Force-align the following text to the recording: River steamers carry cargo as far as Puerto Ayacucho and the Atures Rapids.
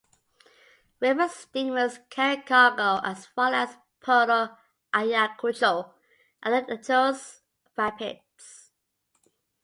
River 0.99 1.27
steamers 1.27 1.99
carry 2.09 2.41
cargo 2.41 2.99
as 3.03 3.27
far 3.27 3.53
as 3.53 3.77
Puerto 3.99 4.49
Ayacucho 4.91 5.93
and 6.41 6.55
the 6.67 6.73
Atures 6.73 7.41
Rapids. 7.77 8.71